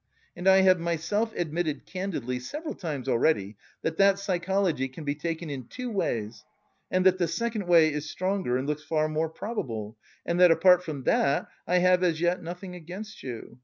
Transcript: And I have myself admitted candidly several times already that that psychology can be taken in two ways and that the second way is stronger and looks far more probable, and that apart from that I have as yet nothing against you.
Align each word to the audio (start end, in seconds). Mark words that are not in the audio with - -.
And 0.35 0.47
I 0.47 0.61
have 0.61 0.79
myself 0.79 1.31
admitted 1.35 1.85
candidly 1.85 2.39
several 2.39 2.73
times 2.73 3.07
already 3.07 3.55
that 3.83 3.97
that 3.97 4.17
psychology 4.17 4.87
can 4.87 5.03
be 5.03 5.13
taken 5.13 5.51
in 5.51 5.67
two 5.67 5.91
ways 5.91 6.43
and 6.89 7.05
that 7.05 7.19
the 7.19 7.27
second 7.27 7.67
way 7.67 7.93
is 7.93 8.09
stronger 8.09 8.57
and 8.57 8.65
looks 8.67 8.81
far 8.83 9.07
more 9.07 9.29
probable, 9.29 9.99
and 10.25 10.39
that 10.39 10.49
apart 10.49 10.83
from 10.83 11.03
that 11.03 11.45
I 11.67 11.77
have 11.77 12.03
as 12.03 12.19
yet 12.19 12.41
nothing 12.41 12.73
against 12.73 13.21
you. 13.21 13.59